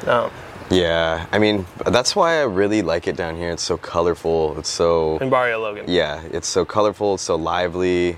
Um, 0.07 0.31
Yeah, 0.69 1.27
I 1.31 1.39
mean 1.39 1.65
that's 1.86 2.15
why 2.15 2.39
I 2.39 2.43
really 2.43 2.81
like 2.81 3.07
it 3.07 3.15
down 3.15 3.38
here. 3.38 3.51
It's 3.51 3.63
so 3.63 3.77
colorful. 3.77 4.57
It's 4.59 4.69
so 4.69 5.17
in 5.19 5.29
Barrio 5.29 5.62
Logan. 5.62 5.86
yeah, 5.88 6.21
it's 6.31 6.47
so 6.47 6.65
colorful. 6.65 7.13
It's 7.15 7.24
so 7.24 7.36
lively. 7.36 8.17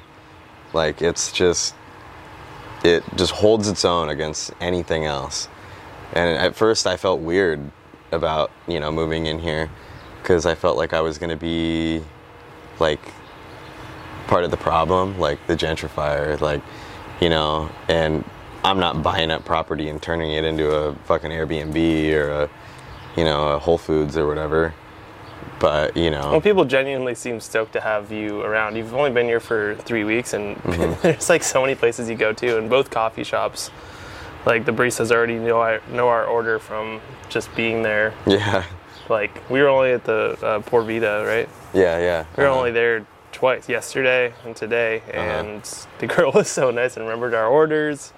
Like 0.74 1.02
it's 1.02 1.32
just 1.32 1.76
it 2.84 3.04
just 3.16 3.32
holds 3.32 3.68
its 3.68 3.86
own 3.86 4.10
against 4.10 4.52
anything 4.62 5.06
else. 5.06 5.48
And 6.14 6.38
at 6.38 6.56
first, 6.56 6.88
I 6.88 6.98
felt 6.98 7.20
weird 7.20 7.60
about 8.12 8.52
you 8.68 8.80
know 8.80 8.92
moving 8.92 9.28
in 9.28 9.38
here 9.40 9.70
because 10.22 10.46
I 10.46 10.56
felt 10.56 10.76
like 10.78 10.94
I 10.94 11.02
was 11.02 11.18
gonna 11.18 11.38
be 11.38 12.02
like 12.80 13.02
part 14.28 14.44
of 14.44 14.52
the 14.52 14.58
problem, 14.58 15.20
like 15.20 15.46
the 15.48 15.56
gentrifier, 15.56 16.40
like 16.42 16.62
you 17.22 17.30
know, 17.30 17.70
and 17.88 18.24
I'm 18.64 18.80
not 18.80 19.02
buying 19.04 19.32
up 19.32 19.46
property 19.46 19.90
and 19.90 20.02
turning 20.02 20.32
it 20.32 20.44
into 20.44 20.72
a 20.72 20.94
fucking 21.06 21.32
Airbnb 21.32 22.14
or 22.14 22.30
a 22.30 22.50
you 23.18 23.24
know 23.24 23.50
a 23.50 23.60
Whole 23.60 23.78
Foods 23.78 24.18
or 24.18 24.28
whatever. 24.28 24.74
But 25.60 25.98
you 25.98 26.10
know, 26.10 26.32
Well, 26.32 26.42
people 26.42 26.64
genuinely 26.66 27.16
seem 27.16 27.40
stoked 27.40 27.74
to 27.74 27.82
have 27.82 28.12
you 28.12 28.42
around. 28.42 28.76
You've 28.78 28.94
only 28.94 29.12
been 29.12 29.26
here 29.26 29.40
for 29.42 29.76
three 29.76 30.04
weeks, 30.06 30.34
and 30.34 30.56
Mm-hmm. 30.64 31.02
there's 31.02 31.30
like 31.30 31.44
so 31.44 31.62
many 31.62 31.76
places 31.76 32.10
you 32.10 32.16
go 32.16 32.32
to, 32.34 32.58
and 32.58 32.70
both 32.70 32.90
coffee 32.90 33.24
shops. 33.24 33.72
Like 34.46 34.64
the 34.66 34.72
baristas 34.72 35.12
already 35.12 35.36
know 35.38 35.60
our, 35.60 35.82
know 35.92 36.08
our 36.08 36.26
order 36.26 36.60
from 36.60 37.02
just 37.28 37.54
being 37.56 37.84
there. 37.84 38.14
yeah, 38.26 38.64
Like 39.10 39.32
we 39.50 39.62
were 39.62 39.68
only 39.68 39.92
at 39.92 40.06
the 40.06 40.38
uh, 40.42 40.60
Por 40.62 40.82
Vida, 40.84 41.24
right? 41.28 41.50
yeah, 41.74 42.00
yeah. 42.00 42.26
We 42.38 42.44
were 42.44 42.50
uh-huh. 42.50 42.58
only 42.60 42.72
there 42.72 43.06
twice, 43.34 43.68
yesterday 43.68 44.34
and 44.46 44.56
today, 44.56 45.02
and 45.14 45.62
the 46.00 46.08
girl 46.16 46.32
was 46.32 46.48
so 46.48 46.72
nice 46.72 46.96
and 46.96 47.06
remembered 47.06 47.34
our 47.34 47.48
orders. 47.48 48.14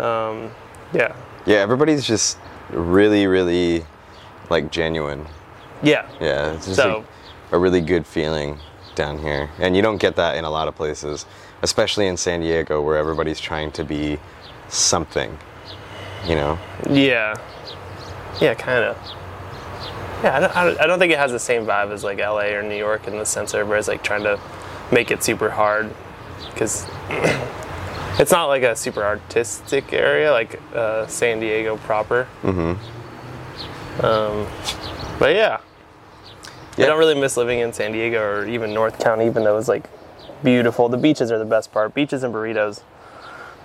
Um, 0.00 0.50
yeah, 0.92 1.14
Yeah, 1.46 1.56
everybody's 1.58 2.04
just 2.06 2.38
really, 2.70 3.26
really 3.26 3.84
like 4.48 4.70
genuine. 4.70 5.26
yeah, 5.82 6.06
Yeah, 6.20 6.52
it's 6.52 6.66
just 6.66 6.76
So- 6.76 6.96
like 6.98 7.04
a 7.52 7.58
really 7.58 7.80
good 7.80 8.06
feeling 8.06 8.58
down 8.94 9.18
here, 9.18 9.48
and 9.58 9.76
you 9.76 9.82
don't 9.82 9.98
get 9.98 10.16
that 10.16 10.36
in 10.36 10.44
a 10.44 10.50
lot 10.50 10.68
of 10.68 10.74
places, 10.76 11.26
especially 11.62 12.06
in 12.06 12.16
San 12.16 12.40
Diego, 12.40 12.80
where 12.80 12.96
everybody's 12.96 13.40
trying 13.40 13.70
to 13.72 13.84
be 13.84 14.18
something. 14.68 15.36
You 16.26 16.34
know? 16.36 16.58
yeah, 16.88 17.34
yeah, 18.40 18.54
kind 18.54 18.84
of. 18.84 18.96
Yeah, 20.22 20.36
I 20.36 20.40
don't, 20.64 20.80
I 20.80 20.86
don't- 20.86 20.98
think 20.98 21.12
it 21.12 21.18
has 21.18 21.32
the 21.32 21.38
same 21.38 21.64
vibe 21.64 21.90
as 21.92 22.04
like 22.04 22.18
LA 22.18 22.52
or 22.54 22.62
New 22.62 22.76
York 22.76 23.06
in 23.08 23.16
the 23.16 23.24
sense 23.24 23.54
everybody's 23.54 23.88
like 23.88 24.02
trying 24.04 24.22
to 24.24 24.38
make 24.92 25.10
it 25.10 25.24
super 25.24 25.48
hard 25.50 25.90
because 26.52 26.84
it's 28.20 28.30
not 28.30 28.46
like 28.46 28.62
a 28.62 28.76
super 28.76 29.02
artistic 29.02 29.92
area 29.92 30.30
like 30.30 30.60
uh, 30.74 31.06
San 31.08 31.40
Diego 31.40 31.76
proper. 31.78 32.28
Mm-hmm. 32.42 34.04
Um, 34.04 34.46
but 35.18 35.34
yeah, 35.34 35.58
Yeah. 36.76 36.84
I 36.84 36.88
don't 36.88 36.98
really 36.98 37.18
miss 37.20 37.36
living 37.36 37.58
in 37.58 37.72
San 37.72 37.92
Diego 37.92 38.22
or 38.22 38.46
even 38.46 38.72
North 38.72 38.98
County, 38.98 39.26
even 39.26 39.44
though 39.44 39.58
it's 39.58 39.68
like 39.68 39.84
beautiful. 40.42 40.88
The 40.88 40.96
beaches 40.96 41.30
are 41.32 41.38
the 41.38 41.44
best 41.44 41.72
part. 41.72 41.94
Beaches 41.94 42.22
and 42.22 42.32
burritos. 42.32 42.82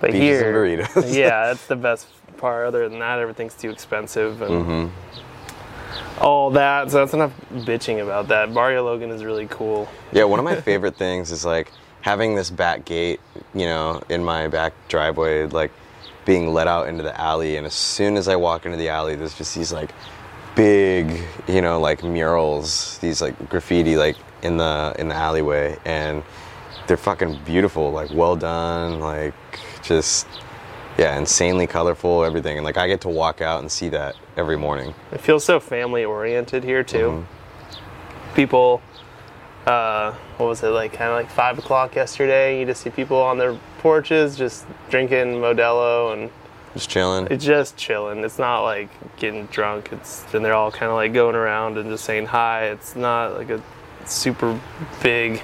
But 0.00 0.12
Beaches 0.12 0.40
here, 0.40 0.66
and 0.66 0.84
burritos. 0.84 1.14
yeah, 1.14 1.46
that's 1.46 1.66
the 1.66 1.76
best 1.76 2.06
part. 2.36 2.66
Other 2.66 2.86
than 2.88 2.98
that, 2.98 3.18
everything's 3.18 3.54
too 3.54 3.70
expensive 3.70 4.42
and 4.42 4.50
Mm-hmm. 4.66 6.22
all 6.22 6.50
that. 6.50 6.90
So 6.90 6.98
that's 6.98 7.14
enough 7.14 7.32
bitching 7.50 8.02
about 8.02 8.28
that. 8.28 8.52
Barrio 8.52 8.84
Logan 8.84 9.10
is 9.10 9.24
really 9.24 9.46
cool. 9.46 9.88
Yeah, 10.12 10.24
one 10.24 10.38
of 10.38 10.44
my 10.44 10.60
favorite 10.60 10.96
things 10.96 11.30
is 11.30 11.46
like 11.46 11.72
having 12.06 12.36
this 12.36 12.50
back 12.50 12.84
gate, 12.84 13.18
you 13.52 13.66
know, 13.66 14.00
in 14.08 14.22
my 14.22 14.46
back 14.46 14.72
driveway, 14.86 15.44
like 15.46 15.72
being 16.24 16.52
let 16.54 16.68
out 16.68 16.88
into 16.88 17.02
the 17.02 17.20
alley, 17.20 17.56
and 17.56 17.66
as 17.66 17.74
soon 17.74 18.16
as 18.16 18.28
I 18.28 18.36
walk 18.36 18.64
into 18.64 18.78
the 18.78 18.88
alley, 18.88 19.16
there's 19.16 19.34
just 19.34 19.56
these 19.56 19.72
like 19.72 19.90
big, 20.54 21.20
you 21.48 21.60
know, 21.60 21.80
like 21.80 22.04
murals, 22.04 22.98
these 22.98 23.20
like 23.20 23.34
graffiti, 23.50 23.96
like 23.96 24.16
in 24.42 24.56
the 24.56 24.94
in 25.00 25.08
the 25.08 25.16
alleyway, 25.16 25.76
and 25.84 26.22
they're 26.86 26.96
fucking 26.96 27.40
beautiful, 27.44 27.90
like 27.90 28.10
well 28.14 28.36
done, 28.36 29.00
like 29.00 29.34
just 29.82 30.28
yeah, 30.98 31.18
insanely 31.18 31.66
colorful, 31.66 32.24
everything, 32.24 32.56
and 32.56 32.64
like 32.64 32.76
I 32.76 32.86
get 32.86 33.00
to 33.00 33.08
walk 33.08 33.40
out 33.40 33.62
and 33.62 33.70
see 33.70 33.88
that 33.88 34.14
every 34.36 34.56
morning. 34.56 34.94
It 35.10 35.20
feels 35.20 35.44
so 35.44 35.58
family 35.58 36.04
oriented 36.04 36.62
here 36.62 36.84
too. 36.84 37.26
Mm-hmm. 37.26 38.34
People, 38.36 38.80
uh, 39.66 40.12
what 40.36 40.46
was 40.46 40.62
it 40.62 40.68
like? 40.68 40.92
Kind 40.92 41.10
of 41.10 41.16
like 41.16 41.30
five 41.30 41.58
o'clock 41.58 41.94
yesterday. 41.94 42.58
You 42.60 42.66
just 42.66 42.82
see 42.82 42.90
people 42.90 43.16
on 43.18 43.38
their 43.38 43.58
porches 43.78 44.36
just 44.36 44.66
drinking 44.90 45.34
Modelo 45.40 46.12
and 46.12 46.30
Just 46.74 46.88
chilling. 46.90 47.26
it's 47.30 47.44
just 47.44 47.76
chilling. 47.76 48.22
It's 48.24 48.38
not 48.38 48.62
like 48.62 48.88
getting 49.18 49.46
drunk. 49.46 49.90
It's 49.92 50.24
and 50.34 50.44
they're 50.44 50.54
all 50.54 50.70
kind 50.70 50.90
of 50.90 50.94
like 50.96 51.12
going 51.12 51.34
around 51.34 51.78
and 51.78 51.90
just 51.90 52.04
saying 52.04 52.26
hi. 52.26 52.66
It's 52.66 52.94
not 52.96 53.34
like 53.36 53.50
a 53.50 53.60
super 54.04 54.58
big 55.02 55.42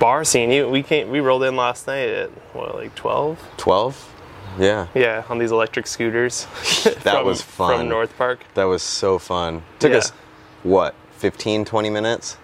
bar 0.00 0.24
scene. 0.24 0.50
You, 0.50 0.68
we 0.68 0.82
came, 0.82 1.08
we 1.10 1.20
rolled 1.20 1.44
in 1.44 1.54
last 1.56 1.86
night 1.86 2.08
at 2.08 2.30
what 2.54 2.74
like 2.74 2.94
twelve. 2.94 3.38
Twelve. 3.56 4.10
Yeah. 4.58 4.86
Yeah, 4.94 5.24
on 5.28 5.38
these 5.38 5.50
electric 5.50 5.86
scooters. 5.86 6.44
That 6.84 7.02
from- 7.02 7.26
was 7.26 7.42
fun. 7.42 7.78
from 7.78 7.88
North 7.88 8.16
Park. 8.16 8.40
That 8.54 8.64
was 8.64 8.82
so 8.82 9.18
fun. 9.18 9.62
Took 9.80 9.90
Yeah. 9.92 9.98
us, 9.98 10.10
what, 10.62 10.94
15, 11.18 11.64
20 11.64 11.90
minutes? 11.90 12.36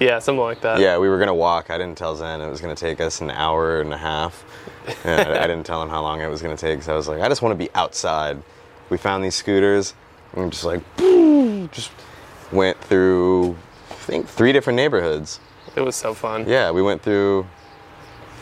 Yeah, 0.00 0.18
something 0.18 0.40
like 0.40 0.60
that. 0.60 0.80
Yeah, 0.80 0.98
we 0.98 1.08
were 1.08 1.16
going 1.16 1.28
to 1.28 1.34
walk. 1.34 1.70
I 1.70 1.78
didn't 1.78 1.98
tell 1.98 2.14
Zen 2.16 2.40
it 2.40 2.48
was 2.48 2.60
going 2.60 2.74
to 2.74 2.80
take 2.80 3.00
us 3.00 3.20
an 3.20 3.30
hour 3.30 3.80
and 3.80 3.92
a 3.92 3.98
half. 3.98 4.44
And 5.04 5.20
I, 5.28 5.44
I 5.44 5.46
didn't 5.46 5.64
tell 5.64 5.82
him 5.82 5.88
how 5.88 6.02
long 6.02 6.20
it 6.20 6.28
was 6.28 6.40
going 6.40 6.56
to 6.56 6.60
take 6.60 6.82
So 6.82 6.92
I 6.92 6.96
was 6.96 7.08
like, 7.08 7.20
I 7.20 7.28
just 7.28 7.42
want 7.42 7.52
to 7.52 7.64
be 7.64 7.70
outside. 7.74 8.42
We 8.90 8.96
found 8.96 9.24
these 9.24 9.34
scooters 9.34 9.94
and 10.32 10.44
we 10.44 10.50
just 10.50 10.64
like, 10.64 10.82
just 11.72 11.90
went 12.52 12.80
through, 12.80 13.56
I 13.90 13.94
think, 13.94 14.26
three 14.26 14.52
different 14.52 14.76
neighborhoods. 14.76 15.40
It 15.76 15.80
was 15.80 15.96
so 15.96 16.14
fun. 16.14 16.48
Yeah, 16.48 16.70
we 16.70 16.82
went 16.82 17.02
through 17.02 17.46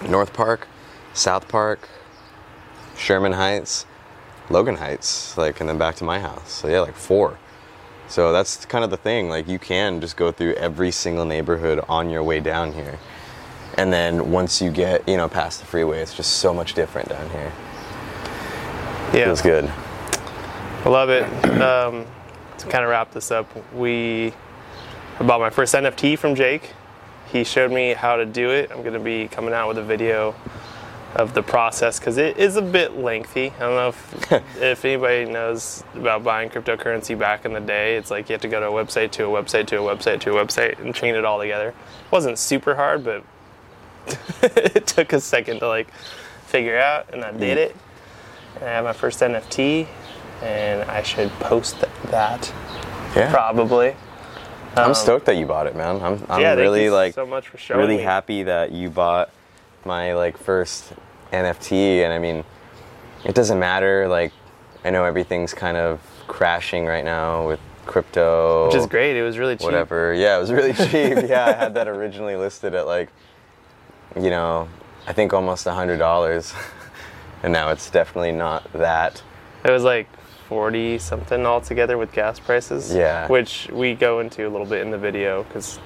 North 0.09 0.33
Park, 0.33 0.69
South 1.15 1.49
Park, 1.49 1.89
Sherman 2.97 3.33
Heights, 3.33 3.87
Logan 4.51 4.77
Heights, 4.77 5.37
like, 5.37 5.61
and 5.61 5.69
then 5.69 5.79
back 5.79 5.97
to 5.97 6.05
my 6.05 6.21
house. 6.21 6.53
So 6.53 6.69
yeah, 6.69 6.81
like 6.81 6.95
four. 6.95 7.39
So 8.09 8.33
that's 8.33 8.65
kind 8.67 8.85
of 8.85 8.91
the 8.91 8.97
thing. 8.97 9.29
Like, 9.29 9.49
you 9.49 9.59
can 9.59 10.01
just 10.01 10.17
go 10.17 10.31
through 10.31 10.55
every 10.55 10.91
single 10.91 11.25
neighborhood 11.25 11.81
on 11.89 12.09
your 12.11 12.23
way 12.23 12.41
down 12.41 12.73
here. 12.73 12.99
And 13.75 13.93
then 13.93 14.31
once 14.31 14.63
you 14.63 14.71
get, 14.71 15.07
you 15.09 15.17
know, 15.17 15.29
past 15.29 15.61
the 15.61 15.67
freeway, 15.67 16.01
it's 16.01 16.15
just 16.15 16.35
so 16.35 16.55
much 16.55 16.75
different 16.75 17.09
down 17.09 17.29
here. 17.31 17.53
Yeah, 19.13 19.25
Feels 19.27 19.43
good. 19.43 19.71
I 20.85 20.89
love 20.89 21.11
it. 21.11 21.27
Um, 21.57 22.07
to 22.59 22.67
kind 22.69 22.85
of 22.85 22.91
wrap 22.91 23.13
this 23.13 23.31
up, 23.31 23.49
we 23.75 24.33
I 25.19 25.25
bought 25.25 25.41
my 25.41 25.51
first 25.51 25.75
NFT 25.75 26.19
from 26.19 26.35
Jake. 26.35 26.73
He 27.33 27.43
showed 27.45 27.73
me 27.73 27.95
how 27.95 28.17
to 28.17 28.27
do 28.27 28.51
it. 28.51 28.71
I'm 28.71 28.83
going 28.83 28.93
to 28.93 29.01
be 29.01 29.29
coming 29.29 29.55
out 29.55 29.69
with 29.69 29.79
a 29.79 29.83
video 29.83 30.35
of 31.17 31.33
the 31.33 31.43
process 31.43 31.99
because 31.99 32.19
it 32.19 32.37
is 32.37 32.57
a 32.57 32.63
bit 32.63 32.99
lengthy. 32.99 33.51
I 33.57 33.59
don't 33.61 33.75
know 33.75 33.89
if, 33.89 34.33
if 34.63 34.85
anybody 34.85 35.25
knows 35.25 35.83
about 35.95 36.23
buying 36.23 36.51
cryptocurrency 36.51 37.19
back 37.19 37.47
in 37.47 37.55
the 37.55 37.61
day. 37.61 37.97
It's 37.97 38.11
like 38.11 38.29
you 38.29 38.35
have 38.35 38.43
to 38.43 38.49
go 38.49 38.61
to 38.61 38.67
a 38.67 38.71
website 38.71 39.11
to 39.13 39.25
a 39.25 39.29
website 39.29 39.67
to 39.69 39.81
a 39.81 39.97
website 39.97 40.21
to 40.21 40.37
a 40.37 40.45
website 40.45 40.79
and 40.79 40.95
chain 40.95 41.15
it 41.15 41.25
all 41.25 41.41
together. 41.41 41.69
It 41.69 42.13
wasn't 42.13 42.39
super 42.39 42.75
hard, 42.75 43.03
but 43.03 43.25
it 44.43 44.87
took 44.87 45.15
a 45.15 45.21
second 45.21 45.61
to 45.61 45.69
like 45.69 45.91
figure 46.47 46.79
out, 46.79 47.13
and 47.13 47.25
I 47.25 47.33
did 47.33 47.57
mm. 47.57 47.63
it. 47.63 47.77
And 48.57 48.65
I 48.65 48.73
have 48.73 48.85
my 48.85 48.93
first 48.93 49.21
NFT, 49.21 49.87
and 50.43 50.83
I 50.91 51.03
should 51.03 51.31
post 51.41 51.81
that 52.11 52.53
Yeah. 53.15 53.31
probably. 53.33 53.97
I'm 54.77 54.89
um, 54.89 54.95
stoked 54.95 55.25
that 55.27 55.37
you 55.39 55.47
bought 55.47 55.67
it, 55.67 55.75
man. 55.75 56.03
I'm, 56.03 56.23
I'm 56.29 56.41
yeah, 56.43 56.53
really 56.53 56.91
like 56.91 57.15
so 57.15 57.25
much 57.25 57.49
for 57.49 57.57
showing 57.57 57.81
really 57.81 57.97
me. 57.97 58.03
happy 58.03 58.43
that 58.43 58.73
you 58.73 58.91
bought 58.91 59.31
my 59.87 60.13
like 60.13 60.37
first 60.37 60.93
NFT 61.33 62.03
and 62.05 62.13
I 62.13 62.19
mean 62.19 62.45
it 63.25 63.35
doesn't 63.35 63.59
matter 63.59 64.09
like 64.09 64.33
I 64.85 64.91
know 64.91 65.05
everything's 65.05 65.53
kind 65.55 65.77
of 65.77 66.01
crashing 66.27 66.87
right 66.87 67.05
now 67.05 67.47
with 67.49 67.61
crypto 67.87 68.67
which 68.67 68.75
is 68.77 68.87
great. 68.87 69.17
It 69.17 69.23
was 69.23 69.39
really 69.39 69.57
cheap. 69.57 69.65
whatever 69.65 70.13
yeah 70.15 70.37
it 70.37 70.41
was 70.41 70.53
really 70.53 70.73
cheap 70.91 71.29
yeah 71.29 71.45
I 71.47 71.53
had 71.53 71.75
that 71.75 71.89
originally 71.89 72.37
listed 72.37 72.75
at 72.75 72.87
like 72.87 73.11
you 74.21 74.31
know 74.31 74.69
I 75.07 75.13
think 75.13 75.33
almost 75.33 75.67
a 75.67 75.73
hundred 75.73 75.99
dollars 75.99 76.53
and 77.43 77.53
now 77.53 77.71
it's 77.71 77.91
definitely 77.91 78.33
not 78.33 78.71
that 78.73 79.23
It 79.65 79.71
was 79.71 79.85
like 79.85 80.09
forty 80.49 80.99
something 80.99 81.45
altogether 81.45 81.99
with 81.99 82.13
gas 82.13 82.39
prices. 82.39 82.95
Yeah. 82.95 83.27
which 83.29 83.69
we 83.73 83.95
go 83.95 84.21
into 84.21 84.47
a 84.47 84.51
little 84.51 84.67
bit 84.67 84.81
in 84.83 84.91
the 84.93 84.99
video 84.99 85.43
because 85.45 85.81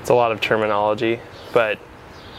it's 0.00 0.10
a 0.10 0.14
lot 0.14 0.32
of 0.32 0.40
terminology. 0.42 1.18
But 1.54 1.78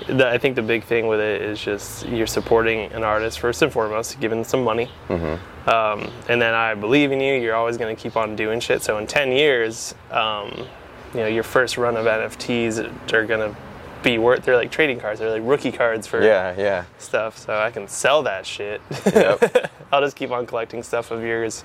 the, 0.07 0.27
I 0.27 0.38
think 0.38 0.55
the 0.55 0.62
big 0.62 0.83
thing 0.83 1.07
with 1.07 1.19
it 1.19 1.41
is 1.41 1.62
just 1.62 2.07
you're 2.07 2.27
supporting 2.27 2.91
an 2.91 3.03
artist 3.03 3.39
first 3.39 3.62
and 3.62 3.72
foremost, 3.72 4.19
giving 4.19 4.39
them 4.39 4.45
some 4.45 4.63
money. 4.63 4.89
Mm-hmm. 5.07 5.69
Um, 5.69 6.12
and 6.29 6.41
then 6.41 6.53
I 6.53 6.74
believe 6.75 7.12
in 7.12 7.19
you. 7.19 7.36
You're 7.36 7.55
always 7.55 7.77
going 7.77 7.95
to 7.95 8.01
keep 8.01 8.17
on 8.17 8.36
doing 8.36 8.60
shit. 8.60 8.81
So 8.81 8.98
in 8.98 9.07
10 9.07 9.31
years, 9.31 9.95
um, 10.12 10.67
you 11.13 11.19
know, 11.19 11.27
your 11.27 11.43
first 11.43 11.77
run 11.77 11.95
of 11.95 12.05
NFTs 12.05 13.13
are 13.13 13.25
going 13.25 13.51
to 13.51 13.57
be 14.03 14.17
worth. 14.17 14.43
They're 14.43 14.57
like 14.57 14.72
trading 14.72 15.00
cards. 15.00 15.19
They're 15.19 15.29
like 15.29 15.43
rookie 15.43 15.72
cards 15.72 16.07
for 16.07 16.22
yeah 16.22 16.53
yeah 16.57 16.86
stuff. 16.98 17.38
So 17.38 17.57
I 17.57 17.72
can 17.72 17.88
sell 17.88 18.24
that 18.24 18.45
shit. 18.45 18.81
Yep. 19.05 19.72
I'll 19.91 20.01
just 20.01 20.15
keep 20.15 20.31
on 20.31 20.45
collecting 20.45 20.83
stuff 20.83 21.12
of 21.12 21.24
yours 21.24 21.63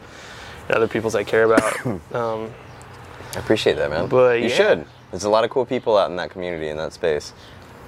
and 0.68 0.76
other 0.76 0.88
people's 0.88 1.14
I 1.14 1.24
care 1.24 1.44
about. 1.44 1.86
um, 2.14 2.52
I 3.34 3.40
appreciate 3.40 3.76
that 3.76 3.90
man 3.90 4.08
But, 4.08 4.40
you 4.40 4.48
yeah. 4.48 4.54
should 4.54 4.86
there's 5.10 5.24
a 5.24 5.30
lot 5.30 5.44
of 5.44 5.50
cool 5.50 5.64
people 5.64 5.96
out 5.96 6.10
in 6.10 6.16
that 6.16 6.30
community 6.30 6.68
in 6.68 6.76
that 6.76 6.92
space 6.92 7.32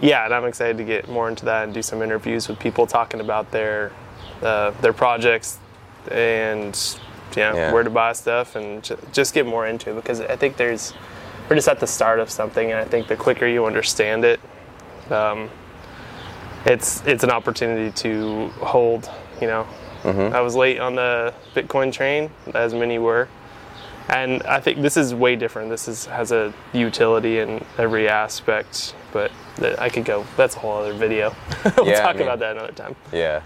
yeah, 0.01 0.25
and 0.25 0.35
I'm 0.35 0.45
excited 0.45 0.79
to 0.79 0.85
get 0.85 1.09
more 1.09 1.29
into 1.29 1.45
that 1.47 1.65
and 1.65 1.75
do 1.75 1.83
some 1.83 2.03
interviews 2.03 2.49
with 2.49 2.59
people 2.59 2.87
talking 2.87 3.21
about 3.21 3.51
their 3.51 3.93
uh, 4.43 4.71
their 4.81 4.93
projects 4.95 5.59
and 6.11 6.75
know, 7.37 7.55
Yeah. 7.55 7.73
where 7.73 7.83
to 7.85 7.91
buy 7.91 8.13
stuff 8.15 8.57
and 8.57 8.83
ju- 8.83 8.99
just 9.13 9.35
get 9.35 9.47
more 9.47 9.67
into 9.67 9.91
it 9.91 9.95
because 9.97 10.21
I 10.21 10.37
think 10.37 10.57
there's 10.57 10.95
we're 11.49 11.57
just 11.57 11.69
at 11.69 11.79
the 11.81 11.87
start 11.87 12.19
of 12.21 12.31
something 12.31 12.71
and 12.71 12.81
I 12.81 12.85
think 12.85 13.07
the 13.09 13.17
quicker 13.17 13.47
you 13.47 13.67
understand 13.67 14.25
it, 14.25 14.41
um, 15.11 15.51
it's 16.65 17.03
it's 17.07 17.25
an 17.25 17.31
opportunity 17.31 17.91
to 18.03 18.49
hold. 18.61 19.11
You 19.41 19.47
know, 19.47 19.67
I 20.35 20.41
was 20.41 20.55
late 20.55 20.79
on 20.81 20.95
the 20.95 21.33
Bitcoin 21.55 21.93
train, 21.93 22.31
as 22.55 22.75
many 22.75 22.99
were, 22.99 23.29
and 24.09 24.43
I 24.45 24.61
think 24.61 24.81
this 24.83 24.97
is 24.97 25.15
way 25.15 25.37
different. 25.37 25.71
This 25.71 25.89
is 25.89 26.07
has 26.07 26.31
a 26.33 26.53
utility 26.73 27.39
in 27.39 27.65
every 27.79 28.09
aspect, 28.09 28.95
but 29.13 29.31
that 29.61 29.81
I 29.81 29.89
could 29.89 30.05
go. 30.05 30.27
That's 30.37 30.57
a 30.57 30.59
whole 30.59 30.79
other 30.79 30.93
video. 30.95 31.35
we'll 31.77 31.87
Yeah, 31.87 32.01
I 32.01 32.03
talk 32.03 32.17
mean- 32.17 32.23
about 32.25 32.39
that 32.41 32.57
another 32.57 32.73
time. 32.73 32.97
Yeah. 33.13 33.43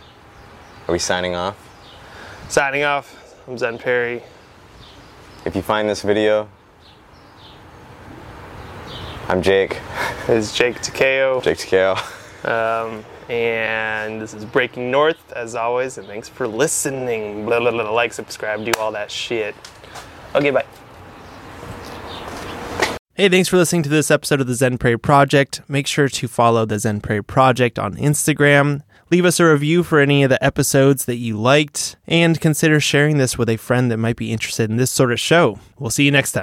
Are 0.88 0.92
we 0.92 0.98
signing 0.98 1.34
off? 1.34 1.56
Signing 2.48 2.82
off. 2.84 3.34
I'm 3.46 3.58
Zen 3.58 3.78
Perry. 3.78 4.22
If 5.44 5.54
you 5.54 5.62
find 5.62 5.88
this 5.88 6.02
video, 6.02 6.48
I'm 9.28 9.42
Jake. 9.42 9.78
This 10.26 10.48
is 10.50 10.56
Jake 10.56 10.80
Takeo. 10.80 11.42
Jake 11.42 11.58
Takeo. 11.58 11.96
Um, 12.44 13.04
and 13.28 14.22
this 14.22 14.32
is 14.32 14.46
Breaking 14.46 14.90
North, 14.90 15.32
as 15.32 15.54
always. 15.54 15.98
And 15.98 16.06
thanks 16.06 16.30
for 16.30 16.48
listening. 16.48 17.44
Blah, 17.44 17.60
blah, 17.60 17.70
blah, 17.70 17.90
like, 17.90 18.14
subscribe, 18.14 18.64
do 18.64 18.72
all 18.78 18.90
that 18.92 19.10
shit. 19.10 19.54
Okay, 20.34 20.50
bye. 20.50 20.64
Hey, 23.16 23.28
thanks 23.28 23.48
for 23.48 23.56
listening 23.56 23.84
to 23.84 23.88
this 23.88 24.10
episode 24.10 24.40
of 24.40 24.48
the 24.48 24.56
Zen 24.56 24.76
Perry 24.76 24.98
Project. 24.98 25.60
Make 25.68 25.86
sure 25.86 26.08
to 26.08 26.26
follow 26.26 26.66
the 26.66 26.80
Zen 26.80 27.00
Perry 27.00 27.22
Project 27.22 27.78
on 27.78 27.94
Instagram. 27.94 28.82
Leave 29.08 29.24
us 29.24 29.38
a 29.38 29.44
review 29.44 29.84
for 29.84 30.00
any 30.00 30.24
of 30.24 30.30
the 30.30 30.44
episodes 30.44 31.04
that 31.04 31.18
you 31.18 31.36
liked, 31.36 31.94
and 32.08 32.40
consider 32.40 32.80
sharing 32.80 33.18
this 33.18 33.38
with 33.38 33.48
a 33.48 33.56
friend 33.56 33.88
that 33.92 33.98
might 33.98 34.16
be 34.16 34.32
interested 34.32 34.68
in 34.68 34.78
this 34.78 34.90
sort 34.90 35.12
of 35.12 35.20
show. 35.20 35.60
We'll 35.78 35.90
see 35.90 36.02
you 36.02 36.10
next 36.10 36.32
time. 36.32 36.42